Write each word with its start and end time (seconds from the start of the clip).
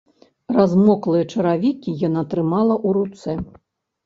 Размоклыя 0.55 1.25
чаравікі 1.35 1.93
яна 2.07 2.25
трымала 2.33 2.75
ў 2.87 2.97
руцэ. 2.99 3.39